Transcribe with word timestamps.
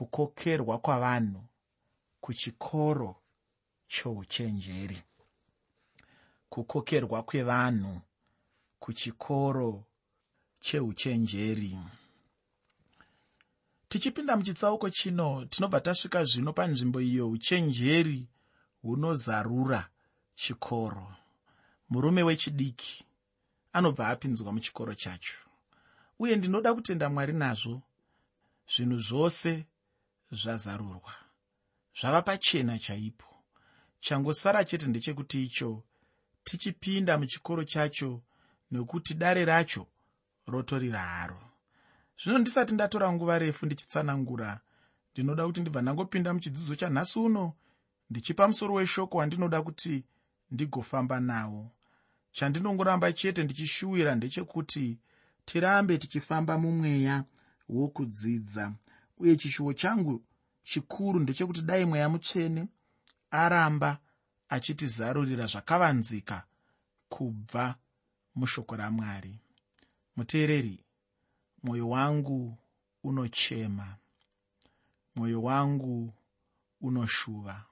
kukokerwa 0.00 0.78
kwavanhu 0.78 1.42
kuchikoro 2.20 3.16
chouchenjeri. 3.88 5.02
Kukokerwa 6.48 7.22
kwevanhu 7.22 8.00
kuchikoro 8.78 9.84
cheuchenjeri. 10.60 11.78
Tichipinda 13.88 14.36
muchitsauko 14.36 14.90
chino 14.90 15.44
tinobva 15.44 15.80
tasvika 15.80 16.24
zvino 16.24 16.52
panzvimbo 16.52 17.00
iyo 17.00 17.30
uchenjeri 17.30 18.28
hunozarura 18.82 19.88
chikoro. 20.34 21.14
Murume 21.90 22.22
wechidiki 22.22 23.04
anobva 23.72 24.08
apinzwa 24.08 24.52
muchikoro 24.52 24.94
chacho. 24.94 25.38
Uye 26.18 26.36
ndinoda 26.36 26.74
kutenda 26.74 27.10
mwari 27.10 27.32
nazvo 27.32 27.82
zvinhu 28.72 28.98
zvose 28.98 29.66
zvazarurwa. 30.32 31.12
Zvava 32.00 32.22
pachena 32.22 32.78
chaipo. 32.78 33.26
Changosara 34.00 34.64
chete 34.64 34.86
ndechekuti 34.86 35.44
icho 35.44 35.82
tichipinda 36.44 37.18
muchikoro 37.18 37.64
chacho 37.64 38.22
nekuti 38.70 39.14
dare 39.14 39.44
racho 39.44 39.86
rotorira 40.46 41.00
haro 41.00 41.42
zvino 42.22 42.38
ndisati 42.38 42.74
ndatora 42.74 43.12
nguva 43.12 43.38
refu 43.38 43.66
ndichitsanangura 43.66 44.60
ndinoda 45.12 45.46
kuti 45.46 45.60
ndibva 45.60 45.82
ndangopinda 45.82 46.34
muchidzidzo 46.34 46.74
chanhasi 46.74 47.18
uno 47.18 47.54
ndichipa 48.10 48.48
musoro 48.48 48.74
weshoko 48.74 49.18
wandinoda 49.18 49.62
kuti 49.62 50.04
ndigofamba 50.50 51.20
nawo. 51.20 51.70
Chandinongoramba 52.32 53.12
chete 53.12 53.44
ndichishuwira 53.44 54.14
ndechekuti 54.14 54.98
tirambe 55.44 55.98
tichifamba 55.98 56.58
mumweya 56.58 57.24
wokudzidza 57.68 58.72
uye 59.20 59.36
chishuwo 59.36 59.72
changu 59.72 60.22
chikuru 60.62 61.20
ndechekuti 61.20 61.62
dai 61.62 61.84
mweya 61.84 62.08
mutsvene 62.08 62.62
aramba 63.30 63.90
achitizarurira 64.48 65.46
zvakavanzika 65.52 66.36
kubva 67.08 67.64
mushoko 68.34 68.76
ramwari. 68.76 69.34
Muteereri 70.16 70.84
mwoyo 71.62 71.88
wangu 71.88 72.58
unochema. 73.04 73.96
Mwoyo 75.14 75.42
wangu 75.42 76.14
unoshuva. 76.80 77.64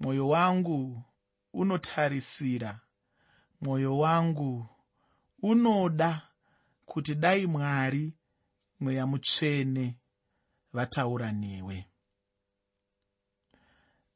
Mwoyo 0.00 0.28
wangu 0.28 1.02
unotarisira. 1.52 2.80
Mwoyo 3.60 3.98
wangu 3.98 4.66
unoda 5.42 6.22
kuti 6.86 7.14
dai 7.14 7.46
mwari 7.46 8.14
mweya 8.80 9.06
mutsvene 9.06 9.99
vataura 10.72 11.32
newe. 11.32 11.86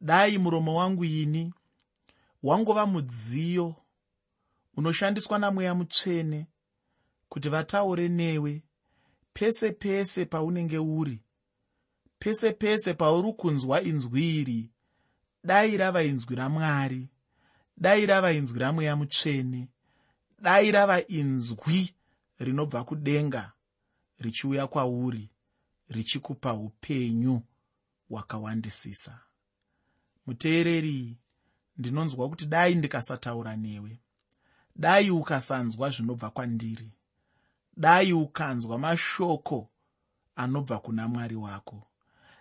Dai 0.00 0.38
muromo 0.38 0.74
wangu 0.74 1.04
ini 1.04 1.54
wangova 2.42 2.86
mudziyo 2.86 3.74
unoshandiswa 4.76 5.38
namweya 5.38 5.74
mutsvene 5.74 6.46
kuti 7.28 7.48
vataure 7.48 8.08
newe 8.08 8.62
pese 9.32 9.72
pese 9.72 10.24
paunenge 10.26 10.78
uri 10.78 11.20
pese 12.18 12.52
pese 12.52 12.94
pauri 12.94 13.32
kunzwa 13.32 13.82
inzwi 13.82 14.40
iri. 14.40 14.70
Dai 15.44 15.76
rava 15.76 16.02
inzwi 16.02 16.36
ramwari 16.36 17.08
dai 17.76 18.06
rava 18.06 18.32
inzwi 18.32 18.58
ramweya 18.58 18.96
mutsvene 18.96 19.68
dai 20.38 20.70
rava 20.70 21.06
inzwi 21.06 21.94
rinobva 22.38 22.84
kudenga 22.84 23.52
richiuya 24.18 24.66
kwauri 24.66 25.30
richikupa 25.88 26.52
upenyu 26.54 27.42
hwakawandisisa. 28.08 29.20
Muteereri 30.26 31.16
ndinonzwa 31.76 32.28
kuti 32.28 32.46
dai 32.46 32.74
ndikasataura 32.74 33.56
newe. 33.56 34.00
Dai 34.76 35.10
ukasanzwa 35.10 35.90
zvinobva 35.90 36.30
kwandiri. 36.30 36.90
Dai 37.76 38.12
ukanzwa 38.12 38.78
mashoko 38.78 39.70
anobva 40.36 40.78
kuna 40.78 41.08
mwari 41.08 41.36
wako. 41.36 41.86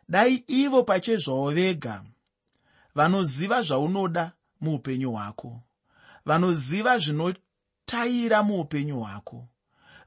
Dai 0.10 0.44
ivo 0.48 0.84
pachezvavo 0.84 1.52
vega 1.52 2.04
vanoziva 2.96 3.62
zvaunoda 3.62 4.32
muupenyu 4.62 5.12
hwako. 5.12 5.62
Vanoziva 6.26 6.98
zvinotaira 6.98 8.44
muupenyu 8.44 9.00
hwako. 9.00 9.48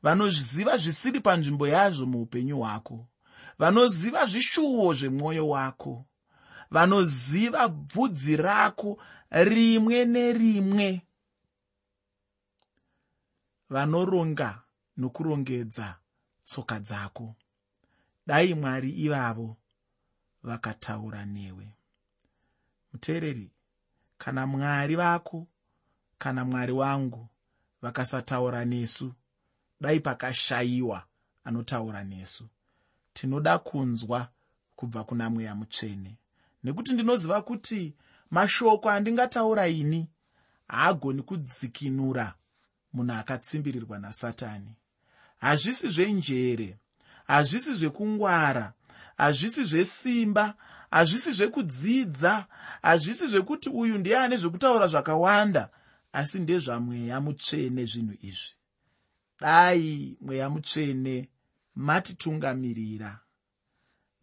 Vanoziva 0.03 0.77
zvisiri 0.77 1.21
panzvimbo 1.21 1.69
yazvo 1.69 2.07
muupenyu 2.07 2.57
hwako 2.59 3.09
vanoziva 3.59 4.27
zvishuwo 4.27 4.95
zvemwoyo 4.95 5.49
wako 5.49 6.07
vanoziva 6.71 7.69
bvudzi 7.69 8.37
rako 8.37 8.99
rimwe 9.31 10.05
nerimwe. 10.05 11.03
Vanoronga 13.69 14.63
nokurongedza 14.97 15.99
tsoka 16.45 16.81
dzako. 16.81 17.35
Dai 18.27 18.55
mwari 18.55 18.91
ivavo 18.91 19.57
vakataura 20.43 21.25
newe. 21.25 21.69
Muteereri 22.93 23.51
kana 24.19 24.47
mwari 24.47 24.97
vako 24.97 25.47
kana 26.19 26.45
mwari 26.45 26.73
wangu 26.73 27.29
vakasataura 27.83 28.65
nesu 28.65 29.15
dai 29.81 30.01
pakashayiwa 30.01 31.07
anotaura 31.45 32.05
nesu 32.05 32.49
tinoda 33.17 33.59
kunzwa 33.59 34.29
kubva 34.77 35.05
kuna 35.05 35.31
mweya 35.31 35.55
mutsvene. 35.55 36.19
Nekuti 36.65 36.93
ndinoziva 36.93 37.43
kuti 37.43 37.95
mashoko 38.31 38.91
andingataura 38.91 39.69
ini 39.69 40.09
haagoni 40.69 41.23
kudzikinura 41.23 42.35
munhu 42.93 43.13
akatsimbirirwa 43.13 43.99
nasatani. 43.99 44.73
Hazvisi 45.39 45.89
zvenjere 45.89 46.79
hazvisi 47.27 47.75
zvekungwara 47.75 48.73
hazvisi 49.17 49.65
zvesimba 49.65 50.55
hazvisi 50.91 51.33
zvekudzidza 51.33 52.47
hazvisi 52.83 53.27
zvekuti 53.27 53.69
uyu 53.69 53.99
ndiye 53.99 54.19
ane 54.19 54.37
zvekutaura 54.37 54.87
zvakawanda 54.87 55.69
asi 56.13 56.39
ndezvamweya 56.39 57.21
mutsvene 57.21 57.85
zvinhu 57.85 58.15
izvi. 58.23 58.53
Dai 59.41 60.17
mweya 60.21 60.51
mutsvene 60.51 61.29
matitungamirira. 61.77 63.21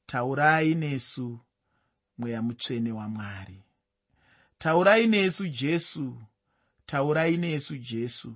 Taurai 0.05 0.75
nesu 0.75 1.39
mweya 2.17 2.41
mutsvene 2.41 2.91
wamwari 2.91 3.63
taurai 4.57 5.07
nesu 5.07 5.47
jesu 5.47 6.21
taurai 6.85 7.37
nesu 7.37 7.77
jesu. 7.77 8.35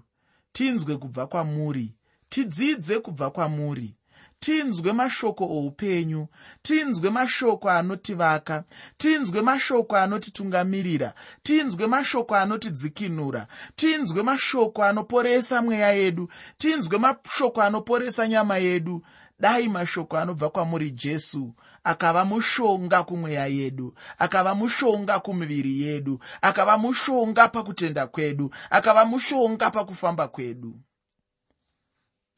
Tinzwe 0.52 0.98
kubva 0.98 1.28
kwamuri 1.28 1.96
tidzidze 2.30 3.00
kubva 3.00 3.32
kwamuri 3.32 3.96
tinzwe 4.40 4.94
mashoko 4.94 5.44
oupenyu 5.44 6.28
tinzwe 6.62 7.10
mashoko 7.10 7.70
anotivaka 7.70 8.64
tinzwe 8.98 9.42
mashoko 9.42 9.98
anotitungamirira 9.98 11.14
tinzwe 11.44 11.88
mashoko 11.88 12.36
anotidzikinura 12.36 13.48
tinzwe 13.76 14.24
mashoko 14.24 14.84
anoporesa 14.84 15.62
mweya 15.62 15.92
yedu 15.92 16.30
tinzwe 16.58 16.98
mashoko 16.98 17.62
anoporesa 17.62 18.28
nyama 18.28 18.58
yedu. 18.58 19.04
Dai 19.40 19.68
mashoko 19.68 20.18
anobva 20.18 20.50
kwamuri 20.50 20.92
jesu 20.92 21.54
akava 21.84 22.26
mushonga 22.26 23.04
kumweya 23.04 23.48
yedu 23.48 23.94
akava 24.20 24.56
mushonga 24.56 25.20
kumiviri 25.20 25.82
yedu 25.82 26.20
akava 26.42 26.78
mushonga 26.78 27.48
pakutenda 27.48 28.08
kwedu 28.08 28.52
akava 28.70 29.06
mushonga 29.06 29.72
pakufamba 29.72 30.28
kwedu. 30.28 30.80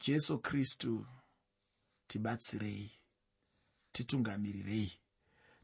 Jesu 0.00 0.38
kristu 0.38 1.06
tibatsirei 2.10 2.90
titungamirirei. 3.92 4.92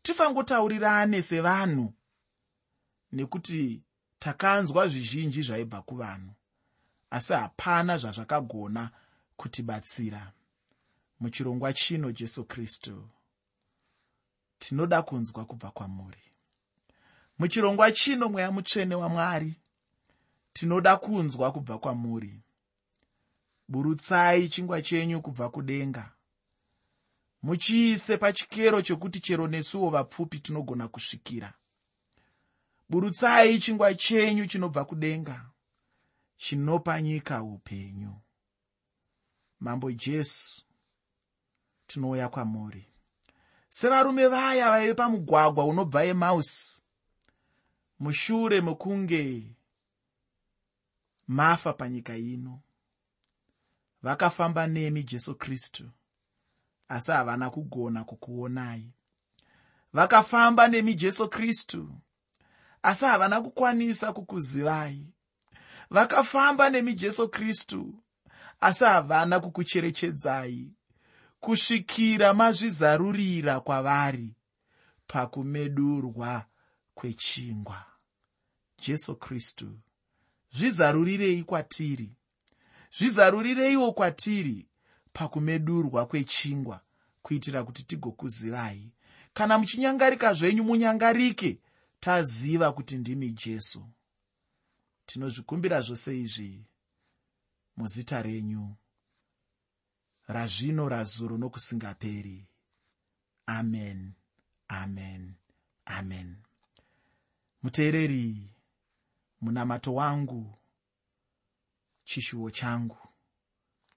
Tisangotaurirane 0.03 1.23
sevanhu 1.23 1.95
nekuti 3.13 3.83
takanzwa 4.19 4.89
zvizhinji 4.89 5.43
zvaibva 5.43 5.83
kuvanhu 5.83 6.33
asi 7.11 7.33
hapana 7.33 7.99
zvazvakagona 7.99 8.91
kutibatsira. 9.37 10.33
Muchirongwa 11.21 11.73
chino 11.73 12.13
jesu 12.13 12.45
kristu 12.45 13.09
tinoda 14.59 15.03
kunzwa 15.03 15.45
kubva 15.45 15.71
kwamuri. 15.71 16.25
Muchirongwa 17.39 17.93
chino 17.93 18.29
mweya 18.29 18.53
mutsvene 18.53 18.95
wamwari 18.95 19.61
tinoda 20.53 20.97
kunzwa 20.97 21.53
kubva 21.53 21.79
kwamuri. 21.79 22.43
Burutsai 23.69 24.49
chingwa 24.49 24.83
chenyu 24.83 25.23
kubva 25.23 25.49
kudenga 25.51 26.16
muchiise 27.47 28.17
pachikero 28.17 28.83
chokuti 28.83 29.21
chero 29.21 29.47
nesuwo 29.49 29.91
vapfupi 29.91 30.39
tinogona 30.39 30.89
kusvikira. 30.89 31.55
Burutsai 32.89 33.59
chingwa 33.59 33.95
chenyu 33.95 34.47
chinobva 34.47 34.85
kudenga 34.85 35.51
chinopa 36.37 37.03
nyika 37.03 37.43
upenyu. 37.43 38.15
Mambo 39.61 39.93
jesu 39.93 40.65
tinouya 41.87 42.29
kwamuri. 42.29 42.87
Sevarume 43.69 44.27
vaya 44.29 44.71
vaive 44.71 44.95
pamugwagwa 44.95 45.65
unobva 45.65 46.05
emausi 46.05 46.83
mushure 47.99 48.61
mekunge 48.61 49.57
mafa 51.29 51.73
panyika 51.73 52.17
ino 52.17 52.61
vakafamba 54.03 54.67
nemi 54.67 55.03
jesu 55.03 55.35
kristu 55.35 55.91
asi 56.89 57.13
havana 57.13 57.51
kugona 57.51 58.05
kukuonai. 58.05 58.93
Vakafamba 59.93 60.69
nemi 60.69 60.95
jesu 60.95 61.29
kristu 61.29 62.01
asi 62.83 63.05
havana 63.05 63.41
kukwanisa 63.41 64.13
kukuzivai. 64.13 65.07
Vakafamba 65.91 66.71
nemi 66.71 66.95
jesu 66.95 67.29
kristu 67.29 67.95
asi 68.61 68.85
havana 68.85 69.41
kukucherechedzai 69.41 70.73
kusvikira 71.41 72.35
mazvizarurira 72.35 73.61
kwavari 73.61 74.37
pakumedurwa 75.07 76.47
kwechingwa. 76.95 77.85
Jesu 78.79 79.17
kristu 79.17 79.79
zvizarurirei 80.53 81.43
kwatiri 81.45 82.17
zvizarurireiwo 82.99 83.93
kwatiri 83.93 84.69
pakumedurwa 85.17 86.07
kwechingwa 86.07 86.81
kuitira 87.23 87.65
kuti 87.65 87.83
tigokuzivai 87.85 88.93
kana 89.35 89.59
muchinyangarika 89.59 90.35
zvenyu 90.35 90.65
munyangarike 90.65 91.61
taziva 92.01 92.73
kuti 92.73 92.97
ndimi 92.97 93.31
jesu. 93.31 93.83
Tinozvikumbira 95.07 95.81
zvose 95.81 96.21
izvi 96.21 96.67
muzita 97.77 98.23
renyu. 98.23 98.77
Razvino 100.29 100.89
razuro 100.89 101.37
nokusingaperi. 101.39 102.49
Amen 103.47 104.13
amen 104.69 105.35
amen. 105.87 106.37
Muteereri 107.63 108.55
munamato 109.41 109.95
wangu 109.95 110.59
chishuwo 112.05 112.51
changu 112.51 113.06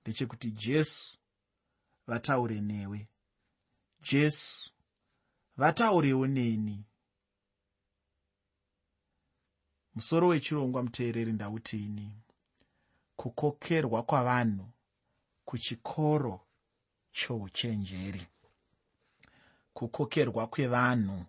ndechekuti 0.09 0.51
jesu 0.51 1.17
vataure 2.07 2.61
newe. 2.61 3.07
Jesu 4.01 4.71
vataurewo 5.57 6.27
neni. 6.27 6.85
Musoro 9.95 10.27
wechirongwa 10.27 10.83
muteereri 10.83 11.33
ndautini 11.33 12.11
kukokerwa 13.15 14.03
kwavanhu 14.03 14.71
kuchikoro 15.45 16.47
chouchenjeri. 17.11 18.27
Kukokerwa 19.73 20.47
kwevanhu 20.47 21.25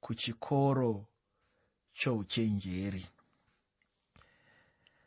kuchikoro 0.00 1.06
chouchenjeri. 1.94 3.06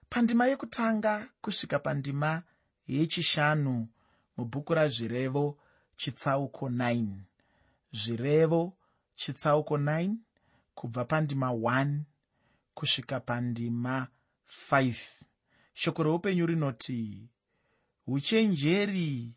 Pandima 0.10 0.48
yekutanga 0.48 1.30
kusvika 1.42 1.80
pandima 1.80 2.44
yechishanu 2.95 3.88
mubhuku 4.38 4.74
razvirevo 4.74 5.57
chitsauko 5.97 6.69
9 6.69 7.07
zvirevo 7.91 8.62
chitsauko 9.15 9.77
9 9.77 10.15
kubva 10.75 11.06
pandima 11.06 11.50
1 11.51 12.00
kusvika 12.74 13.19
pandima 13.19 14.07
5 14.71 14.95
shoko 15.74 16.03
reupenyu 16.03 16.45
rinoti 16.45 17.30
uchenjeri 18.07 19.33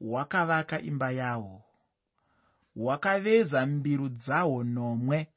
hwakavaka 0.00 0.80
imba 0.80 1.10
yahwo 1.10 1.66
hwakaveza 2.76 3.66
mbiru 3.66 4.08
dzahwo 4.08 4.64
nomwe. 4.64 5.28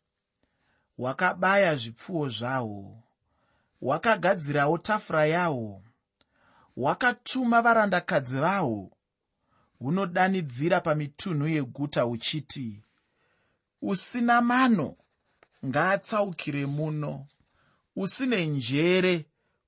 Hwakabaya 0.97 1.75
zvipfuwo 1.75 2.27
zvahwo 2.29 3.03
hwakagadzirawo 3.81 4.77
tafura 4.77 5.25
yahwo 5.25 5.83
hwakatuma 6.75 7.61
varandakadzi 7.61 8.39
vahwo 8.39 8.91
hunodanidzira 9.79 10.81
pamitunhu 10.81 11.47
yeguta 11.47 12.01
huchiti 12.01 12.83
usina 13.81 14.41
mano 14.41 14.95
ngaatsaukire 15.65 16.65
muno. 16.65 17.27
Usine 17.95 18.45
njere 18.45 19.25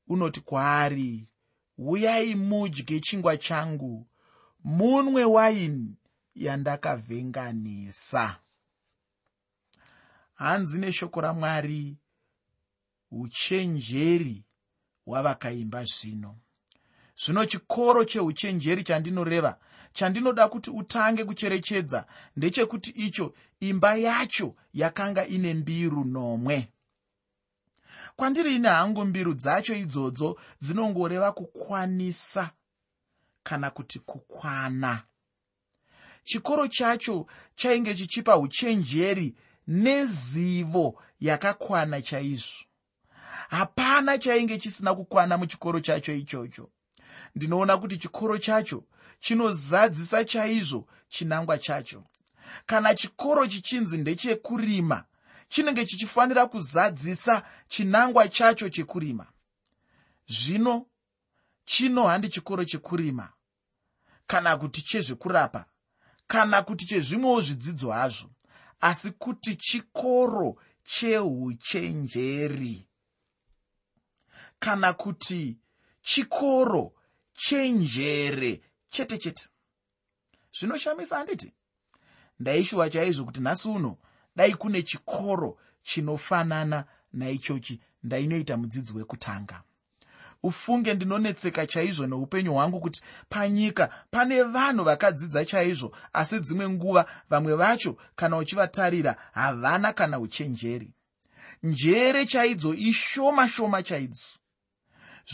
unoti 0.08 0.42
kwaari 0.42 1.28
uyai 1.78 2.36
mudye 2.36 3.00
chingwa 3.00 3.38
changu 3.38 4.08
munwe 4.64 5.24
waini 5.24 5.96
yandakavhenganisa. 6.36 8.40
Hanzi 10.34 10.80
neshoko 10.80 11.22
ramwari 11.22 11.98
uchenjeri 13.12 14.44
hwavakaimba 15.06 15.84
zvino 15.84 16.36
zvino 17.26 17.46
chikoro 17.46 18.06
cheuchenjeri 18.06 18.84
chandinoreva 18.84 19.58
chandinoda 19.94 20.48
kuti 20.48 20.70
utange 20.70 21.24
kucherechedza 21.26 22.06
ndechekuti 22.36 22.90
icho 22.90 23.34
imba 23.60 23.96
yacho 23.96 24.56
yakanga 24.74 25.28
ine 25.28 25.54
mbiru 25.54 26.06
nomwe. 26.06 26.68
Kwandiri 28.16 28.56
ine 28.56 28.70
hangu 28.70 29.06
mbiru 29.06 29.34
dzacho 29.34 29.76
idzodzo 29.76 30.40
dzinongoreva 30.62 31.32
kukwanisa 31.32 32.50
kana 33.44 33.70
kuti 33.70 34.00
kukwana. 34.00 35.04
Chikoro 36.24 36.68
chacho 36.68 37.26
chainge 37.56 37.94
chichipa 37.96 38.38
uchenjeri 38.38 39.36
nezivo 39.68 41.02
yakakwana 41.20 42.02
chaizvo. 42.02 42.66
Hapana 43.50 44.18
chainge 44.18 44.58
chisina 44.58 44.96
kukwana 44.96 45.38
muchikoro 45.38 45.80
chacho 45.80 46.14
ichocho 46.14 46.70
ndinoona 47.36 47.78
kuti 47.78 47.98
chikoro 47.98 48.38
chacho 48.38 48.84
chinozadzisa 49.20 50.26
chaizvo 50.26 50.88
chinangwa 51.10 51.58
chacho. 51.58 52.04
Kana 52.66 52.96
chikoro 52.96 53.48
chichinzi 53.48 53.98
ndechekurima 53.98 55.06
chinenge 55.50 55.86
chichifanira 55.86 56.46
kuzadzisa 56.46 57.44
chinangwa 57.68 58.28
chacho 58.28 58.70
chekurima. 58.70 59.28
Zvino 60.28 60.86
chino 61.66 62.08
handi 62.08 62.30
chikoro 62.30 62.66
chekurima. 62.66 63.30
Kana 64.28 64.58
kuti 64.58 64.82
chezvekurapa 64.82 65.66
kana 66.28 66.62
kuti 66.62 66.86
chezvimwewo 66.86 67.42
zvidzidzo 67.42 67.92
hazvo 67.92 68.30
asi 68.82 69.12
kuti 69.12 69.56
chikoro 69.56 70.56
cheuchenjeri. 70.84 72.88
Kana 74.60 74.94
kuti 74.94 75.58
chikoro 76.02 76.94
chenjere 77.42 78.62
chete 78.90 79.18
chete. 79.18 79.48
Zvinoshamisa 80.60 81.18
handiti 81.18 81.54
ndaishuwa 82.40 82.90
chaizvo 82.90 83.26
kuti 83.26 83.42
nhasi 83.42 83.68
uno 83.70 83.98
dai 84.36 84.54
kune 84.54 84.82
chikoro 84.84 85.58
chinofanana 85.84 86.86
naichochi 87.14 87.82
ndainoita 88.04 88.58
mudzidzi 88.58 88.94
wekutanga. 88.94 89.64
Ufunge 90.44 90.94
ndinonetseka 90.94 91.68
chaizvo 91.68 92.08
neupenyu 92.08 92.54
hwangu 92.54 92.80
kuti 92.80 93.02
panyika 93.30 93.88
pane 94.12 94.44
vanhu 94.44 94.84
vakadzidza 94.84 95.46
chaizvo 95.46 95.96
asi 96.14 96.40
dzimwe 96.40 96.70
nguva 96.70 97.06
vamwe 97.30 97.56
vacho 97.56 97.98
kana 98.16 98.38
uchivatarira 98.38 99.16
havana 99.34 99.94
kana 99.94 100.20
uchenjeri. 100.20 100.94
Njere 101.64 102.26
chaidzo 102.26 102.74
ishoma 102.74 103.50
shoma 103.50 103.84
chaidzo 103.84 104.42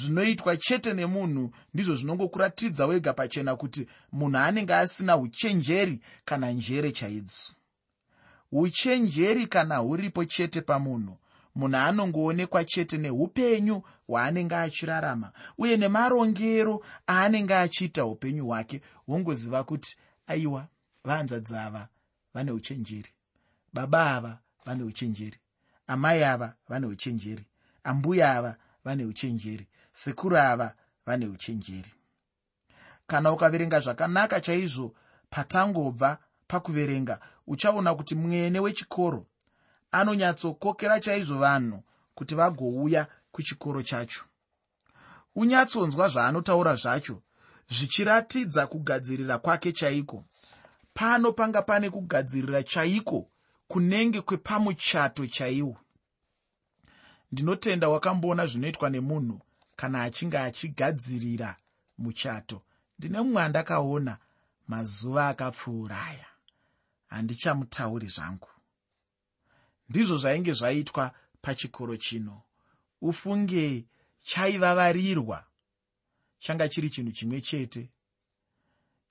zvinoitwa 0.01 0.58
chete 0.58 0.94
nemunhu 0.94 1.51
ndizvo 1.74 1.96
zvinongokuratidza 1.96 2.86
wega 2.86 3.13
pachena 3.13 3.56
kuti 3.56 3.88
munhu 4.12 4.38
anenge 4.38 4.74
asina 4.75 5.18
uchenjeri 5.18 6.01
kana 6.25 6.51
njere 6.51 6.92
chaidzo 6.92 7.51
uchenjeri 8.51 9.48
kana 9.48 9.77
huripo 9.77 10.25
chete 10.25 10.62
pamunhu 10.62 11.18
munhu 11.56 11.77
anongoonekwa 11.77 12.66
chete 12.66 12.98
neupenyu 12.98 13.82
hwaanenge 14.08 14.56
achirarama 14.56 15.32
uye 15.58 15.77
nemarongero 15.77 16.84
aanenge 17.10 17.56
achiita 17.56 18.06
upenyu 18.06 18.46
hwake 18.46 18.82
wongoziva 19.08 19.63
kuti 19.63 19.98
aiwa 20.27 20.68
vahanzvadzi 21.04 21.56
ava 21.56 21.88
vane 22.34 22.51
uchenjeri 22.51 23.10
baba 23.74 24.16
ava 24.16 24.39
vane 24.66 24.84
uchenjeri 24.84 25.38
amai 25.88 26.24
ava 26.24 26.54
vane 26.70 26.86
uchenjeri 26.86 27.46
ambuya 27.84 28.36
ava 28.38 28.56
vane 28.86 29.06
uchenjeri 29.06 29.68
sekuru 29.98 30.38
ava 30.38 30.74
vane 31.06 31.25
uchenjeri. 31.27 31.92
Kana 33.08 33.32
ukaverenga 33.32 33.80
zvakanaka 33.80 34.42
chaizvo 34.42 34.94
patangobva 35.30 36.18
pakuverenga 36.48 37.20
uchaona 37.48 37.96
kuti 37.96 38.16
mwene 38.16 38.60
wechikoro 38.60 39.25
anonyatsokokera 39.92 41.00
chaizvo 41.00 41.38
vanhu 41.39 41.84
kuti 42.16 42.36
vagouya 42.36 43.08
kuchikoro 43.32 43.82
chacho. 43.84 44.24
Unyatsonzwa 45.36 46.10
zvaanotaura 46.10 46.75
zvacho 46.75 47.22
zvichiratidza 47.70 48.68
kugadzirira 48.68 49.38
kwake 49.38 49.72
chaiko. 49.72 50.25
Pano 50.94 51.32
panga 51.32 51.62
pane 51.62 51.89
kugadzirira 51.89 52.63
chaiko 52.63 53.30
kunenge 53.68 54.22
kwepamuchato 54.22 55.27
chaiwo. 55.27 55.77
Ndinotenda 57.32 57.89
wakamboona 57.89 58.46
zvinoitwa 58.46 58.89
nemunhu 58.89 59.42
kana 59.79 60.03
achinge 60.03 60.38
achigadzirira 60.38 61.50
muchato 61.98 62.57
ndine 63.00 63.22
mumwe 63.22 63.41
andakaona 63.43 64.17
mazuva 64.67 65.27
akapfuuraya. 65.27 66.25
Handichamutauri 67.07 68.07
zvangu. 68.07 68.50
Ndizvo 69.89 70.17
zvainge 70.17 70.53
zvaitwa 70.53 71.13
pachikoro 71.41 71.98
chino. 71.98 72.41
Ufunge 73.01 73.86
chaivavarirwa. 74.24 75.46
Changa 76.39 76.69
chiri 76.69 76.89
chinhu 76.89 77.12
chimwe 77.12 77.41
chete. 77.41 77.89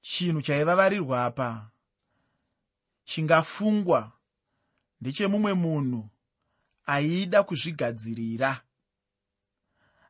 Chinhu 0.00 0.42
chaivavarirwa 0.42 1.24
apa 1.24 1.70
chingafungwa. 3.04 4.12
Ndechemumwe 5.00 5.54
munhu 5.54 6.08
aida 6.86 7.42
kuzvigadzirira 7.42 8.65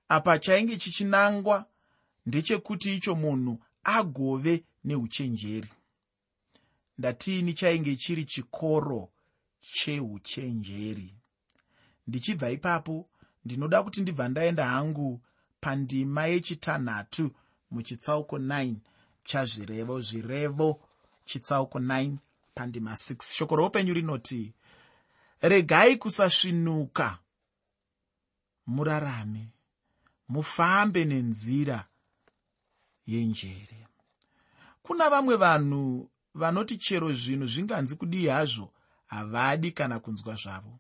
apa 0.09 0.39
chainge 0.39 0.77
chichinangwa 0.77 1.67
ndechekuti 2.27 2.97
icho 2.97 3.15
munhu 3.15 3.59
agove 3.85 4.65
neuchenjeri. 4.85 5.69
Ndatiini 6.99 7.53
chainge 7.55 7.97
chiri 7.97 8.25
chikoro 8.25 9.09
cheuchenjeri. 9.61 11.15
Ndichibva 12.07 12.51
ipapo 12.51 13.09
ndinoda 13.45 13.83
kuti 13.83 14.01
ndibva 14.01 14.29
ndaenda 14.29 14.67
hangu 14.67 15.21
pandima 15.61 16.27
yechitanhatu 16.27 17.31
muchitsauko 17.71 18.39
9 18.39 18.75
chazvirevo 19.25 20.01
zvirevo 20.01 20.81
chitsauko 21.25 21.79
9 21.79 22.17
pandima 22.55 22.93
6 22.93 23.35
shoko 23.37 23.57
roupenyu 23.57 23.95
rinoti 23.95 24.55
regai 25.41 25.97
kusasvinuka 25.97 27.19
murarame 28.67 29.49
mufambe 30.29 31.05
nenzira 31.05 31.85
yenjere. 33.07 33.87
Kuna 34.83 35.11
vamwe 35.11 35.37
vanhu 35.37 36.11
vanoti 36.35 36.77
chero 36.79 37.13
zvinhu 37.13 37.47
zvinganzi 37.47 37.97
kudii 37.97 38.27
hazvo 38.27 38.73
havadi 39.07 39.73
kana 39.73 40.01
kunzwa 40.01 40.35
zvavo. 40.35 40.79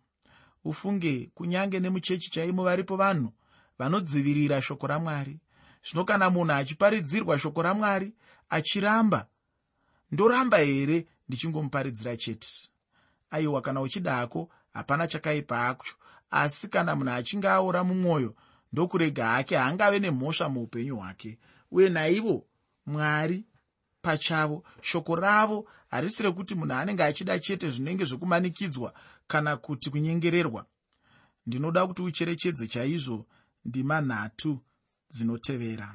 Ufunge 0.64 1.30
kunyange 1.34 1.80
nemuchechi 1.80 2.30
chaimo 2.30 2.64
varipo 2.64 2.96
vanhu 2.96 3.32
vanodzivirira 3.78 4.62
shoko 4.62 4.86
ramwari. 4.86 5.40
Zvino 5.84 6.04
kana 6.04 6.30
munhu 6.30 6.52
achiparidzirwa 6.52 7.38
shoko 7.38 7.62
ramwari 7.62 8.12
achiramba 8.50 9.26
ndoramba 10.10 10.58
here 10.58 11.06
ndichingomuparidzira 11.28 12.16
chete? 12.16 12.68
Aiwa 13.30 13.62
kana 13.62 13.80
uchidako 13.80 14.48
hapana 14.72 15.06
chakaipa 15.06 15.68
acho. 15.68 15.94
Asi 16.30 16.68
kana 16.68 16.96
munhu 16.96 17.12
achinge 17.12 17.48
aora 17.48 17.84
mumwoyo 17.84 18.34
ndokurega 18.76 19.26
hake 19.28 19.56
haangave 19.56 19.98
nemhosva 19.98 20.48
muupenyu 20.48 20.96
hwake. 20.96 21.38
Uye 21.70 21.88
naivo 21.88 22.46
mwari 22.86 23.44
pachavo 24.02 24.64
shoko 24.82 25.16
ravo 25.16 25.68
harisi 25.90 26.22
rekuti 26.22 26.54
munhu 26.54 26.74
anenge 26.74 27.02
achida 27.04 27.38
chete 27.38 27.70
zvinenge 27.70 28.04
zvekumanikidzwa 28.04 28.94
kana 29.26 29.56
kuti 29.56 29.90
kunyengererwa. 29.90 30.66
Ndinoda 31.46 31.86
kuti 31.86 32.02
ucherechedze 32.02 32.66
chaizvo 32.66 33.26
ndima 33.64 34.00
nhatu 34.00 34.58
dzinotevera. 35.10 35.94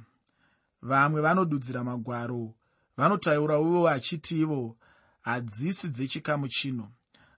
Vamwe 0.81 1.21
vanodudzira 1.21 1.83
magwaro 1.83 2.53
vanotaura 2.97 3.59
ivo 3.59 3.83
vachiti 3.83 4.41
ivo 4.41 4.77
hadzisi 5.21 5.87
dzechikamu 5.89 6.47
chino. 6.47 6.91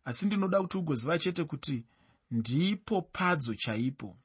Asi 0.06 0.26
ndinoda 0.26 0.62
kuti 0.62 0.78
ugoziva 0.78 1.20
chete 1.20 1.44
kuti 1.44 1.86
ndipo 2.32 3.02
padzo 3.02 3.56
chaipo 3.56 4.18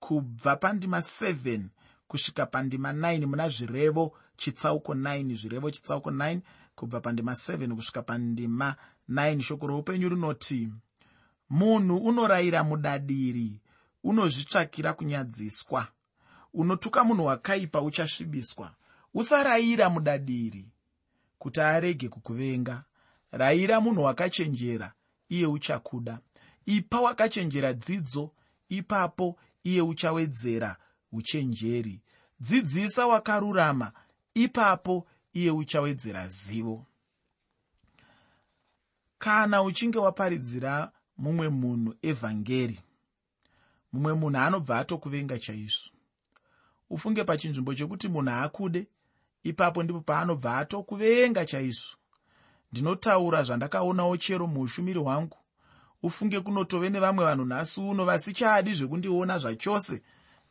kubva 0.00 0.56
pandima 0.56 0.98
7 0.98 1.60
kusvika 2.08 2.46
pandima 2.46 2.92
9 2.92 3.26
muna 3.26 3.48
zvirevo 3.48 4.16
chitsauko 4.36 4.94
9 4.94 5.36
zvirevo 5.36 5.70
chitsauko 5.70 6.10
9 6.10 6.40
kubva 6.74 7.00
pandima 7.00 7.32
7 7.32 7.74
kusvika 7.74 8.02
pandima 8.02 8.76
9 9.08 9.40
shoko 9.40 9.66
roupenyu 9.66 10.08
rinoti 10.08 10.68
munhu 11.50 11.96
unorayira 11.96 12.64
mudadiri 12.64 13.60
unozvitsvakira 14.04 14.92
kunyadziswa. 14.92 15.88
Unotuka 16.54 17.04
munhu 17.04 17.24
wakaipa 17.24 17.80
uchasvibiswa. 17.82 18.74
Usarayira 19.14 19.90
mudadiri 19.90 20.68
kuti 21.38 21.60
arege 21.60 22.08
kukuvenga. 22.08 22.84
Rayira 23.32 23.80
munhu 23.80 24.02
wakachenjera 24.02 24.92
iye 25.28 25.46
uchakuda. 25.46 26.18
Ipa 26.66 27.00
wakachenjera 27.00 27.72
dzidzo. 27.72 28.30
Ipapo 28.68 29.36
iye 29.64 29.82
uchawedzera 29.82 30.76
uchenjeri. 31.12 32.02
Dzidzisa 32.40 33.06
wakarurama 33.06 33.92
ipapo 34.34 35.06
iye 35.32 35.50
uchawedzera 35.50 36.28
zivo. 36.28 36.86
Kana 39.18 39.62
uchinge 39.62 39.98
waparidzira 39.98 40.92
mumwe 41.18 41.48
munhu 41.48 41.94
evhangeri 42.02 42.80
mumwe 43.92 44.12
munhu 44.14 44.38
anobva 44.38 44.78
atokuvenga 44.78 45.38
chaizvo 45.38 45.90
ufunge 46.90 47.24
pachinzvimbo 47.24 47.74
chekuti 47.74 48.08
munhu 48.08 48.30
akude 48.30 48.86
ipapo 49.42 49.82
ndipo 49.82 50.00
paanobva 50.00 50.58
atokuvenga 50.58 51.46
chaizvo. 51.46 51.96
Ndinotaura 52.72 53.42
zvandakaonawo 53.42 54.16
chero 54.16 54.46
muushumiri 54.46 54.98
hwangu 54.98 55.38
ufunge 56.02 56.40
kunotove 56.40 56.90
nevamwe 56.90 57.24
vanhu 57.24 57.44
nhasi 57.44 57.80
uno 57.80 58.04
vasichaadi 58.04 58.74
zvekundiona 58.74 59.38
zvachose. 59.38 60.02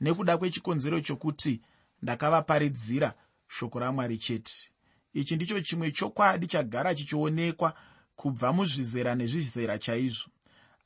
Nekuda 0.02 0.38
kwechikonzero 0.38 1.02
chokuti 1.02 1.62
ndakavaparidzira 2.02 3.14
shoko 3.48 3.80
ramwari 3.80 4.18
chete. 4.18 4.70
Ichi 5.14 5.36
ndicho 5.36 5.62
chimwe 5.62 5.92
chokwadi 5.92 6.48
chagara 6.48 6.96
chichionekwa 6.96 7.74
kubva 8.16 8.54
muzvizera 8.54 9.16
nezvizera 9.16 9.78
chaizvo. 9.78 10.30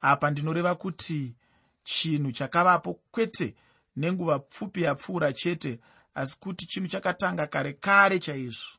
Apa 0.02 0.32
ndinoreva 0.32 0.76
kuti 0.76 1.36
chinhu 1.84 2.32
chakavapo 2.32 3.00
kwete 3.12 3.56
nenguva 3.96 4.40
pfupi 4.40 4.82
yapfuura 4.82 5.34
chete 5.34 5.80
asi 6.16 6.40
kuti 6.40 6.66
chinhu 6.66 6.88
chakatanga 6.88 7.48
kare 7.48 7.74
kare 7.74 8.20
chaizvo. 8.20 8.78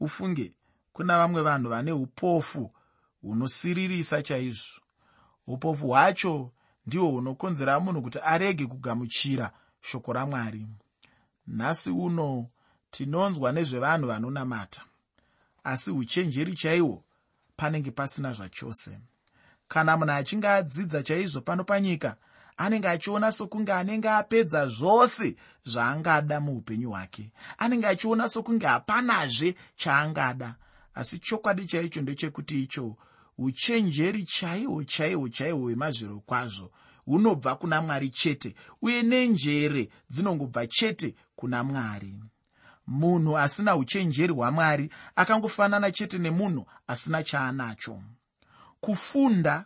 Ufunge 0.00 0.52
kuna 0.92 1.18
vamwe 1.18 1.42
vanhu 1.42 1.68
vane 1.68 1.92
upofu 1.92 2.72
hunosiririsa 3.22 4.22
chaizvo 4.22 4.85
upofu 5.46 5.88
hwacho 5.88 6.52
ndihwo 6.86 7.10
hunokonzera 7.10 7.80
munhu 7.80 8.02
kuti 8.02 8.18
arege 8.18 8.66
kugamuchira 8.66 9.52
shoko 9.80 10.12
ramwari. 10.12 10.66
Nhasi 11.46 11.90
uno 11.90 12.48
tinonzwa 12.90 13.52
nezvevanhu 13.52 14.06
vanonamata 14.06 14.82
asi 15.64 15.90
uchenjeri 15.90 16.54
chaihwo 16.54 17.04
panenge 17.56 17.90
pasina 17.90 18.32
zvachose. 18.32 18.98
Kana 19.68 19.96
munhu 19.96 20.12
achinge 20.12 20.48
adzidza 20.48 21.02
chaizvo 21.02 21.40
pano 21.40 21.64
panyika 21.64 22.16
anenge 22.56 22.88
achiona 22.88 23.32
sokunge 23.32 23.72
anenge 23.72 24.08
apedza 24.10 24.68
zvose 24.68 25.36
zvaangada 25.64 26.40
muupenyu 26.40 26.90
hwake. 26.90 27.32
Anenge 27.58 27.86
achiona 27.86 28.28
sokunge 28.28 28.66
hapanazve 28.66 29.54
chaangada 29.76 30.54
asi 30.94 31.18
chokwadi 31.18 31.66
chaicho 31.66 32.02
ndechekuti 32.02 32.62
icho 32.62 32.96
uchenjeri 33.38 34.22
chaihwo 34.24 34.84
chaihwo 34.84 35.28
chaihwo 35.28 35.60
hwemazviro 35.62 36.20
kwazvo 36.20 36.70
hunobva 37.04 37.54
kuna 37.56 37.82
mwari 37.82 38.10
chete 38.10 38.54
uye 38.82 39.02
nenjere 39.02 39.88
dzinongobva 40.10 40.66
chete 40.66 41.14
kuna 41.36 41.64
mwari. 41.64 42.20
Munhu 42.86 43.38
asina 43.38 43.76
uchenjeri 43.76 44.32
hwamwari 44.32 44.90
akangofanana 45.16 45.90
chete 45.90 46.18
nemunhu 46.18 46.66
asina 46.86 47.22
chaanacho. 47.22 48.02
Kufunda 48.80 49.64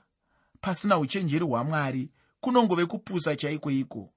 pasina 0.61 0.99
uchenjeri 0.99 1.45
hwamwari 1.45 2.11
kunongove 2.41 2.87
kupusa 2.87 3.37
chaiko 3.37 3.71
iko. 3.71 4.13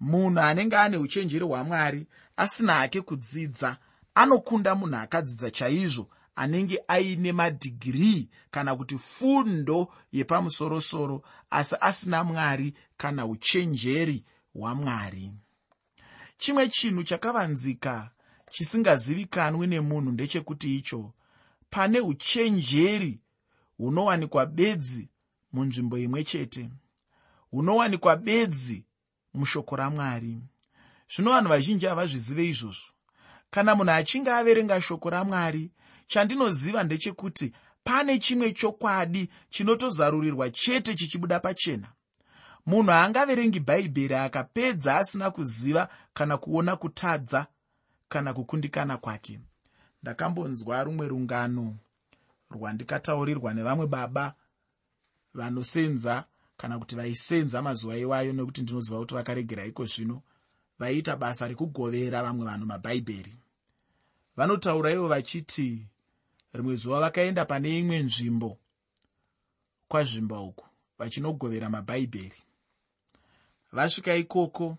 Munhu 0.00 0.40
anenge 0.40 0.76
ane 0.76 0.96
uchenjeri 0.96 1.44
hwamwari 1.44 2.06
asina 2.36 2.74
hake 2.74 3.00
kudzidza 3.00 3.76
anokunda 4.14 4.74
munhu 4.74 4.96
akadzidza 4.96 5.50
chaizvo 5.50 6.08
anenge 6.40 6.82
aine 6.88 7.32
madhigirii 7.32 8.28
kana 8.50 8.76
kuti 8.76 8.98
fundo 8.98 9.92
yepamusorosoro 10.12 11.22
asi 11.50 11.76
asina 11.80 12.24
mwari 12.24 12.74
kana 12.96 13.26
uchenjeri 13.26 14.24
hwamwari. 14.54 15.32
Chimwe 16.38 16.68
chinhu 16.68 17.02
chakavanzika 17.02 18.10
chisingazivikanwi 18.50 19.66
nemunhu 19.66 20.10
ndechekuti 20.12 20.76
icho 20.76 21.12
pane 21.70 22.00
uchenjeri 22.00 23.20
hunowanikwa 23.78 24.46
bedzi 24.46 25.08
munzvimbo 25.52 25.98
imwe 25.98 26.24
chete 26.24 26.70
hunowanikwa 27.50 28.16
bedzi 28.16 28.84
mushoko 29.34 29.76
ramwari. 29.76 30.38
Zvino 31.14 31.30
vanhu 31.30 31.48
vazhinji 31.48 31.86
havazvizive 31.86 32.48
izvozvo. 32.48 32.88
Kana 33.50 33.74
munhu 33.74 33.90
achinge 33.92 34.30
averenga 34.30 34.80
shoko 34.80 35.10
ramwari 35.10 35.70
chandinoziva 36.10 36.82
ndechekuti 36.84 37.52
pane 37.84 38.18
chimwe 38.18 38.52
chokwadi 38.52 39.30
chinotozarurirwa 39.50 40.50
chete 40.50 40.94
chichibuda 40.94 41.40
pachena. 41.40 41.88
Munhu 42.66 42.90
haangaverengi 42.90 43.60
bhaibheri 43.60 44.14
akapedza 44.14 44.96
asina 44.96 45.30
kuziva 45.30 45.88
kana 46.14 46.36
kuona 46.36 46.76
kutadza 46.76 47.46
kana 48.08 48.34
kukundikana 48.34 48.96
kwake. 48.96 49.40
Ndakambonzwa 50.02 50.84
rumwe 50.84 51.08
rungano 51.08 51.76
rwandikataurirwa 52.50 53.54
nevamwe 53.54 53.86
baba 53.86 54.34
vanosenza 55.34 56.24
kana 56.56 56.78
kuti 56.78 56.94
vaisenza 56.96 57.62
mazuva 57.62 57.96
iwayo 57.96 58.32
nekuti 58.32 58.62
ndinoziva 58.62 58.98
kuti 58.98 59.14
vakaregera 59.14 59.66
iko 59.66 59.84
zvino 59.84 60.22
vaiita 60.78 61.16
basa 61.16 61.48
rekugovera 61.48 62.22
vamwe 62.22 62.44
vanhu 62.46 62.66
mabhaibheri. 62.66 63.34
Vanotaura 64.36 64.92
ivo 64.92 65.08
vachiti 65.08 65.86
rimwe 66.52 66.74
zuva 66.76 67.00
vakaenda 67.00 67.44
pane 67.44 67.78
imwe 67.78 67.98
nzvimbo 67.98 68.58
kwazvimba 69.88 70.40
uku 70.40 70.66
vachinogovera 70.98 71.70
mabhaibheri 71.70 72.40
vasvika 73.72 74.14
ikoko. 74.14 74.78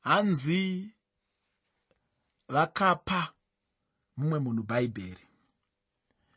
Hanzi 0.00 0.90
vakapa 2.48 3.32
mumwe 4.16 4.38
munhu 4.38 4.62
bhaibheri 4.62 5.26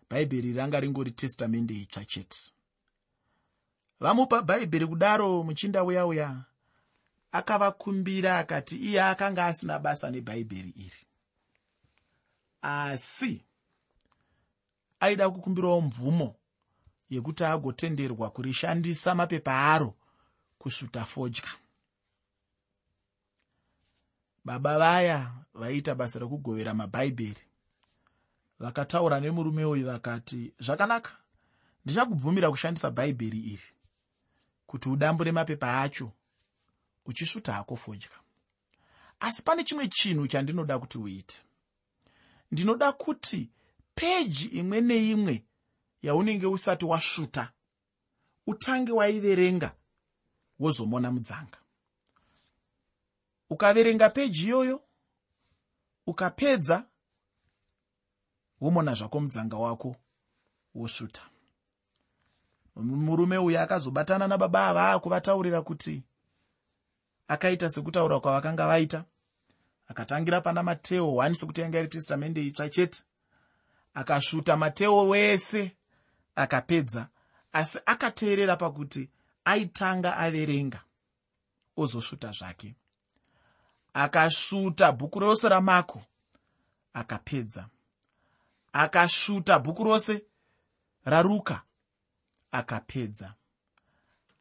bhaibheri 0.10 0.54
ranga 0.54 0.80
ringori 0.80 1.12
testamende 1.12 1.74
itsva 1.74 2.06
chete. 2.06 2.52
Vamupa 4.00 4.42
bhaibheri 4.42 4.88
kudaro 4.88 5.44
muchinda 5.44 5.84
uya 5.84 6.06
uya 6.06 6.46
akavakumbira 7.32 8.38
akati 8.38 8.76
iye 8.76 9.02
akanga 9.04 9.46
asina 9.46 9.80
basa 9.80 10.12
nebhaibheri 10.12 10.70
iri. 10.70 11.02
Asi 12.62 13.46
aida 15.04 15.30
kukumbirawo 15.30 15.82
mvumo 15.82 16.36
yekuti 17.10 17.44
agotenderwa 17.44 18.30
kurishandisa 18.30 19.16
mapepa 19.16 19.54
aro 19.74 19.96
kusvuta 20.58 21.06
fodya. 21.06 21.44
Baba 24.46 24.80
vaya 24.80 25.34
vaiita 25.54 25.96
basa 25.96 26.20
rekugovera 26.20 26.74
mabhaibheri 26.74 27.44
vakataura 28.60 29.20
nemurume 29.20 29.66
uyu 29.66 29.86
vakati 29.86 30.54
zvakanaka. 30.60 31.12
Ndichakubvumira 31.86 32.52
kushandisa 32.52 32.92
bhaibheri 32.92 33.40
iri 33.40 33.70
kuti 34.68 34.90
udambure 34.90 35.32
mapepa 35.32 35.82
acho 35.82 36.12
uchisvuta 37.06 37.54
hako 37.54 37.76
fodya. 37.76 38.10
Asi 39.20 39.44
pane 39.44 39.64
chimwe 39.64 39.88
chinhu 39.88 40.28
chandinoda 40.28 40.80
kuti 40.80 40.98
uite. 40.98 41.42
Ndinoda 42.52 42.92
kuti 42.92 43.50
peji 43.96 44.46
imwe 44.46 44.82
neimwe 44.82 45.46
yaunenge 46.02 46.48
usati 46.48 46.86
wasvuta 46.86 47.54
utange 48.48 48.92
waiverenga 48.92 49.76
wozomona 50.60 51.12
mudzanga. 51.12 51.58
Ukaverenga 53.50 54.10
peji 54.10 54.46
iyoyo 54.46 54.82
ukapedza 56.08 56.86
womona 58.62 58.94
zvako 58.94 59.20
mudzanga 59.20 59.58
wako 59.58 59.96
wosvuta. 60.76 61.22
Murume 62.76 63.38
uyu 63.38 63.60
akazobatana 63.60 64.28
nababa 64.28 64.68
ava 64.68 65.00
kuvataurira 65.00 65.62
kuti 65.62 66.04
akaita 67.28 67.70
sekutaura 67.70 68.20
kwavakanga 68.20 68.68
vaita. 68.68 69.06
Akatangira 69.88 70.42
pana 70.42 70.64
mateo 70.64 71.06
1 71.06 71.34
sekuti 71.34 71.62
yanga 71.62 71.80
iri 71.80 71.88
testamende 71.88 72.46
itsva 72.46 72.70
chete 72.70 73.04
akasvuta 73.94 74.58
mateo 74.58 75.08
wese 75.08 75.78
akapedza 76.36 77.08
asi 77.54 77.80
akateerera 77.86 78.56
pakuti 78.56 79.10
aitanga 79.46 80.18
averenga 80.18 80.82
ozosvuta 81.78 82.32
zvake. 82.32 82.76
Akasvuta 83.94 84.92
bhuku 84.92 85.20
rose 85.20 85.50
ramako 85.50 86.02
akapedza. 86.94 87.70
Akasvuta 88.74 89.60
bhuku 89.60 89.84
rose 89.84 90.26
raruka 91.06 91.62
akapedza. 92.52 93.34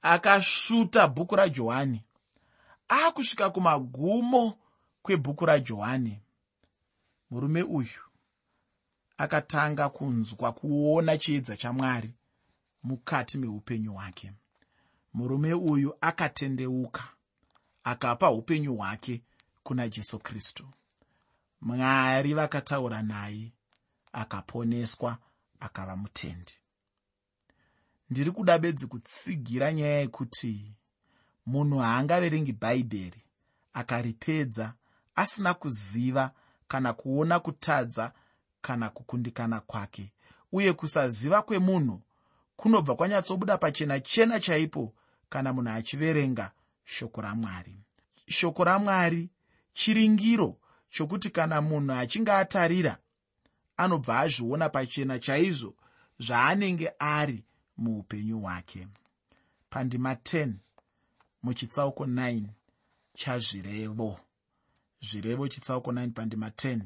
Akasvuta 0.03 1.09
bhuku 1.09 1.37
rajohani 1.37 2.05
akusvika 2.89 3.51
kumagumo 3.51 4.59
kwebhuku 5.03 5.47
rajohani. 5.47 6.21
Murume 7.31 7.63
uyu 7.63 8.03
akatanga 9.23 9.89
kunzwa 9.89 10.53
kuona 10.53 11.19
chiedza 11.19 11.57
chamwari 11.57 12.15
mukati 12.83 13.39
meupenyu 13.39 13.93
hwake. 13.95 14.33
Murume 15.15 15.55
uyu 15.55 15.95
akatendeuka 16.01 17.09
akapa 17.85 18.31
upenyu 18.31 18.77
hwake 18.77 19.23
kuna 19.63 19.89
jesu 19.89 20.19
kristu. 20.19 20.69
Mwari 21.61 22.35
vakataura 22.35 23.03
naye 23.03 23.53
akaponeswa 24.13 25.19
akava 25.61 25.97
mutendi. 25.97 26.53
Ndiri 28.11 28.31
kuda 28.31 28.59
bedzi 28.59 28.87
kutsigira 28.87 29.73
nyaya 29.73 29.99
yekuti 30.01 30.73
munhu 31.47 31.79
haangaverengi 31.79 32.53
bhaibheri 32.53 33.23
akaripedza 33.73 34.75
asina 35.15 35.55
kuziva 35.55 36.31
kana 36.69 36.93
kuona 36.93 37.41
kutadza 37.41 38.13
kana 38.63 38.91
kukundikana 38.91 39.61
kwake. 39.61 40.13
Uye 40.53 40.73
kusaziva 40.73 41.43
kwemunhu 41.43 42.03
kunobva 42.57 42.95
kwanyatsobuda 42.95 43.59
pachena 43.59 44.01
chena 44.01 44.41
chaipo 44.41 44.95
kana 45.29 45.53
munhu 45.53 45.71
achiverenga 45.71 46.51
shoko 46.85 47.21
ramwari. 47.21 47.77
Shoko 48.29 48.65
ramwari 48.65 49.31
chiringiro 49.73 50.57
chokuti 50.91 51.31
kana 51.31 51.61
munhu 51.61 51.93
achinge 51.93 52.33
atarira 52.33 52.99
anobva 53.77 54.21
azviona 54.21 54.69
pachena 54.69 55.19
chaizvo 55.19 55.75
zvaanenge 56.19 56.93
ari 56.99 57.45
muupenyu 57.77 58.41
hwake. 58.41 58.89
Pandima 59.71 60.15
10 60.15 60.53
muchitsauko 61.43 62.05
9 62.07 62.43
chazvirevo. 63.15 64.21
Zvirevo 65.01 65.49
chitsauko 65.49 65.93
9 65.93 66.11
pandima 66.11 66.49
10 66.49 66.81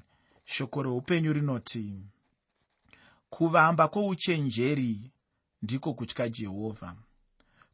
shoko 0.47 0.83
reupenyu 0.83 1.33
rinoti 1.33 1.85
kuvamba 3.31 3.89
kwouchenjeri 3.89 5.11
ndiko 5.63 5.95
kutya 5.95 6.29
jehovha 6.29 6.97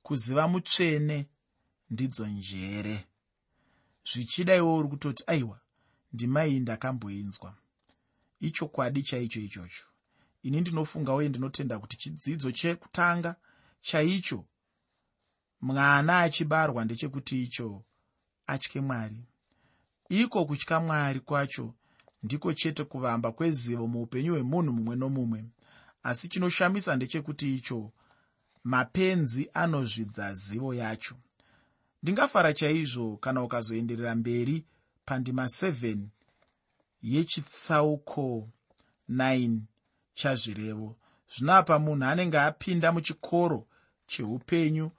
kuziva 0.02 0.48
mutsvene 0.48 1.18
ndidzo 1.90 2.26
njere. 2.26 2.96
Zvichida 4.08 4.54
iwo 4.56 4.76
uri 4.78 4.88
kutoti 4.88 5.22
aiwa 5.26 5.58
ndima 6.12 6.46
iyi 6.46 6.60
ndakamboinzwa 6.60 7.50
ichokwadi 8.40 9.02
chaicho 9.02 9.40
ichocho. 9.40 9.84
Ini 10.42 10.60
ndinofunga 10.60 11.14
uye 11.14 11.28
ndinotenda 11.28 11.78
kuti 11.78 11.96
chidzidzo 11.96 12.52
chekutanga 12.52 13.36
chaicho 13.80 14.44
mwana 15.60 16.20
achibarwa 16.20 16.84
ndechekuti 16.84 17.42
icho 17.42 17.84
atye 18.46 18.80
mwari. 18.80 19.20
Iko 20.08 20.44
kutya 20.44 20.80
mwari 20.80 21.20
kwacho 21.20 21.74
ndiko 22.22 22.52
chete 22.52 22.84
kuvamba 22.84 23.32
kwezivo 23.32 23.86
muupenyu 23.86 24.32
hwemunhu 24.32 24.72
mumwe 24.72 24.96
nomumwe. 24.96 25.44
Asi 26.02 26.28
chinoshamisa 26.28 26.96
ndechekuti 26.96 27.54
icho 27.56 27.92
mapenzi 28.64 29.50
anozvidza 29.54 30.34
zivo 30.34 30.74
yacho. 30.74 31.16
Ndingafara 32.02 32.52
chaizvo 32.52 33.16
kana 33.16 33.42
ukazoenderera 33.42 34.14
mberi 34.14 34.64
pandima 35.04 35.44
7 35.44 35.98
yechitsauko 37.02 38.48
9 39.10 39.58
chazvirevo. 40.14 40.96
Zvino 41.36 41.52
apa 41.52 41.78
munhu 41.78 42.04
anenge 42.04 42.38
apinda 42.38 42.92
muchikoro 42.92 43.66
cheupenyu 44.06 44.90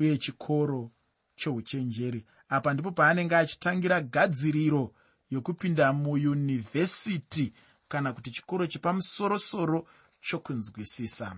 uye 0.00 0.18
chikoro 0.18 0.90
cheuchenjeri. 1.36 2.24
Apa 2.48 2.74
ndipo 2.74 2.90
paanenge 2.90 3.36
achitangira 3.36 4.00
gadziriro 4.00 4.94
yokupinda 5.30 5.92
muyunivhesiti 5.92 7.52
kana 7.88 8.12
kuti 8.12 8.30
chikoro 8.30 8.66
chepamusorosoro 8.66 9.86
chokunzwisisa. 10.20 11.36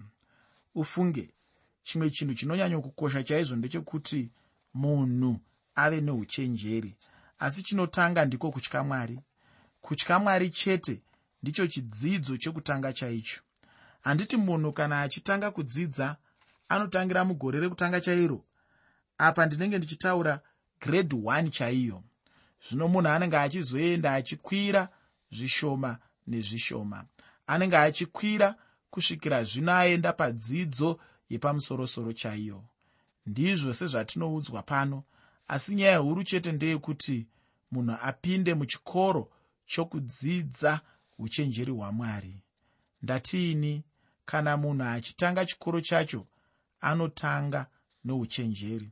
Ufunge 0.75 1.31
chimwe 1.83 2.11
chinhu 2.11 2.35
chinonyanyokukosha 2.35 3.23
chaizvo 3.23 3.57
ndechekuti 3.57 4.31
munhu 4.75 5.41
ave 5.75 6.01
neuchenjeri 6.01 6.97
asi 7.39 7.63
chinotanga 7.63 8.25
ndiko 8.25 8.51
kutya 8.51 8.83
mwari. 8.83 9.21
Kutya 9.81 10.19
mwari 10.19 10.51
chete 10.51 11.03
ndicho 11.43 11.67
chidzidzo 11.67 12.37
chekutanga 12.37 12.93
chaicho. 12.93 13.41
Handiti 14.01 14.37
munhu 14.37 14.73
kana 14.73 15.01
achitanga 15.01 15.51
kudzidza 15.51 16.17
anotangira 16.69 17.25
mugore 17.25 17.61
rekutanga 17.61 18.01
chairo. 18.01 18.45
Apa 19.19 19.47
ndinenge 19.47 19.79
ndichitaura 19.79 20.41
grade 20.81 21.17
1 21.17 21.51
chaiyo 21.51 22.03
zvino 22.69 22.89
munhu 22.89 23.09
anenge 23.09 23.37
achizoenda 23.37 24.15
achikwira 24.15 24.89
zvishoma 25.33 25.99
nezvishoma. 26.27 27.05
Anenge 27.47 27.77
achikwira 27.77 28.55
kusvikira 28.91 29.45
zvino 29.45 29.73
aenda 29.73 30.13
padzidzo 30.13 31.01
yepamusorosoro 31.31 32.13
chaiyo. 32.13 32.65
Ndizvo 33.27 33.73
sezvatinoudzwa 33.73 34.63
pano. 34.63 35.05
Asi 35.49 35.75
nyaya 35.75 35.99
huru 35.99 36.25
chete 36.25 36.53
ndeyekuti 36.53 37.27
munhu 37.73 37.97
apinde 38.03 38.55
muchikoro 38.55 39.31
chokudzidza 39.67 40.81
uchenjeri 41.19 41.73
hwamwari. 41.73 42.43
Ndatiini? 43.03 43.85
Kana 44.25 44.57
munhu 44.57 44.85
achitanga 44.85 45.47
chikoro 45.47 45.81
chacho 45.81 46.27
anotanga 46.81 47.67
neuchenjeri 48.05 48.91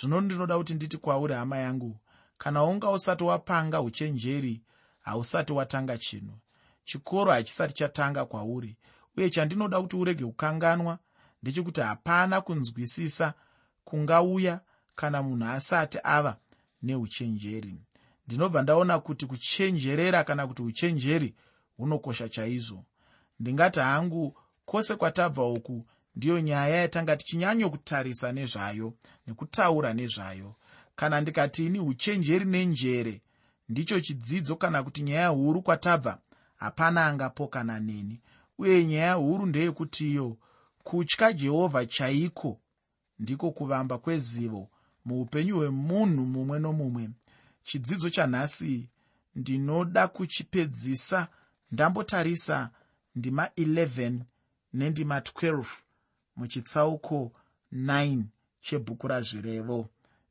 zvino 0.00 0.20
ndinoda 0.20 0.58
kuti 0.58 0.74
nditi 0.74 0.96
kwauri 0.96 1.34
hama 1.34 1.58
yangu 1.58 2.00
kana 2.38 2.64
unga 2.64 2.90
usati 2.90 3.24
wapanga 3.24 3.80
uchenjeri 3.80 4.62
hausati 5.00 5.52
watanga 5.52 5.98
chinhu. 5.98 6.38
Chikoro 6.84 7.32
hachisati 7.32 7.74
chatanga 7.74 8.24
kwauri 8.24 8.76
uye 9.16 9.30
chandinoda 9.30 9.80
kuti 9.80 9.96
urege 9.96 10.24
kukanganwa 10.24 10.98
ndechekuti 11.42 11.80
hapana 11.80 12.40
kunzwisisa 12.40 13.34
kungauya 13.84 14.60
kana 14.94 15.22
munhu 15.22 15.44
asati 15.48 15.98
ava 16.04 16.36
neuchenjeri. 16.82 17.74
Ndinobva 18.26 18.62
ndaona 18.62 18.98
kuti 18.98 19.26
kuchenjerera 19.26 20.24
kana 20.24 20.46
kuti 20.46 20.62
uchenjeri 20.62 21.34
hunokosha 21.76 22.28
chaizvo. 22.28 22.84
Ndingati 23.40 23.80
hangu 23.80 24.38
kwose 24.64 24.96
kwatabva 24.96 25.46
uku 25.46 25.86
ndiyo 26.16 26.40
nyaya 26.40 26.76
yatanga 26.76 27.16
tichinyanyokutarisa 27.16 28.32
nezvayo 28.32 28.92
nekutaura 29.26 29.94
nezvayo 29.94 30.54
kana 30.98 31.20
ndikatini 31.20 31.80
uchenjeri 31.80 32.44
nenjere 32.44 33.20
ndicho 33.68 34.00
chidzidzo 34.00 34.56
kana 34.56 34.82
kuti 34.82 35.02
nyaya 35.02 35.28
huru 35.28 35.62
kwatabva 35.62 36.18
hapana 36.56 37.06
angapokana 37.06 37.80
neni. 37.80 38.20
Uye 38.58 38.84
nyaya 38.84 39.12
huru 39.14 39.46
ndeyekutiyo 39.46 40.36
kutya 40.82 41.32
jehovha 41.32 41.86
chaiko? 41.86 42.60
Ndiko 43.18 43.50
kuvamba 43.50 43.98
kwezivo 43.98 44.68
muupenyu 45.04 45.56
hwemunhu 45.56 46.26
mumwe 46.26 46.58
nomumwe. 46.58 47.10
Chidzidzo 47.62 48.10
chanhasi 48.10 48.88
ndinoda 49.34 50.08
kuchipedzisa 50.08 51.28
ndambotarisa 51.72 52.70
ndima 53.14 53.46
11 53.46 54.20
nendima 54.72 55.18
12 55.20 55.64
muchitsauko 56.36 57.32
9 57.72 58.22
chebhuku 58.60 59.08
razvirevo 59.08 59.88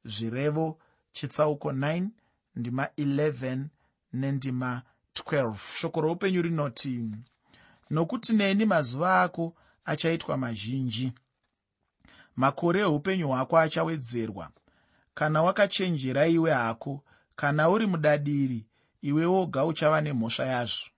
zvirevo 0.07 0.79
chitsauko 1.11 1.71
9 1.71 2.07
ndima 2.55 2.85
11 2.85 3.65
nendima 4.13 4.81
12 5.13 5.55
shoko 5.79 6.01
roupenyu 6.01 6.41
rinoti 6.41 7.11
nokuti 7.89 8.33
neni 8.33 8.65
mazuva 8.65 9.21
ako 9.21 9.53
achaitwa 9.85 10.37
mazhinji. 10.37 11.13
Makore 12.35 12.79
eupenyu 12.79 13.27
hwako 13.27 13.57
achawedzerwa. 13.57 14.51
Kana 15.13 15.41
wakachenjera 15.41 16.27
iwe 16.27 16.51
hako 16.51 17.03
kana 17.35 17.69
uri 17.69 17.85
mudadiri 17.87 18.65
iwe 19.01 19.25
woga 19.25 19.65
uchava 19.65 20.01
nemhosva 20.01 20.45
yazvo. 20.45 20.89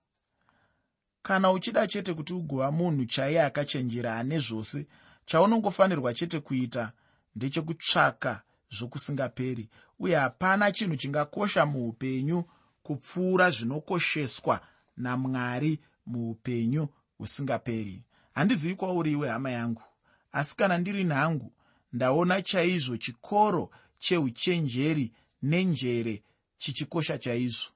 Kana 1.22 1.52
uchida 1.52 1.88
chete 1.88 2.14
kuti 2.14 2.34
ugova 2.34 2.72
munhu 2.72 3.06
chaiye 3.06 3.44
akachenjera 3.44 4.18
ane 4.18 4.40
zvose 4.40 4.88
chaunongofanirwa 5.26 6.14
chete 6.14 6.40
kuita 6.40 6.92
ndechekutsvaka 7.36 8.42
zvokusingaperi 8.72 9.70
uye 10.00 10.16
hapana 10.16 10.72
chinhu 10.72 10.96
chingakosha 10.96 11.66
muupenyu 11.66 12.44
kupfuura 12.84 13.50
zvinokosheswa 13.52 14.62
namwari 14.98 15.80
muupenyu 16.06 16.88
husingaperi. 17.18 18.04
Handizivi 18.34 18.76
kwauri 18.76 19.12
iwe 19.12 19.30
hama 19.30 19.52
yangu 19.52 19.82
asi 20.32 20.56
kana 20.58 20.78
ndiri 20.78 21.04
nhangu 21.04 21.54
ndaona 21.94 22.42
chaizvo 22.42 22.98
chikoro 22.98 23.70
cheuchenjeri 24.00 25.12
nenjere 25.42 26.24
chichikosha 26.58 27.18
chaizvo. 27.18 27.72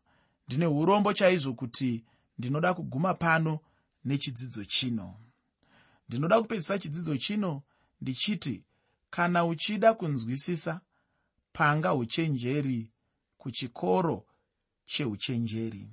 Ndine 0.47 0.65
urombo 0.65 1.13
chaizvo 1.13 1.53
kuti 1.53 2.03
ndinoda 2.37 2.73
kuguma 2.73 3.13
pano 3.13 3.59
nechidzidzo 4.05 4.65
chino. 4.65 5.15
Ndinoda 6.09 6.41
kupedzisa 6.41 6.79
chidzidzo 6.79 7.17
chino 7.17 7.61
ndichiti 8.01 8.63
kana 9.15 9.45
uchida 9.45 9.93
kunzwisisa 9.93 10.81
panga 11.51 11.93
uchenjeri 11.93 12.91
kuchikoro 13.37 14.25
cheuchenjeri 14.85 15.89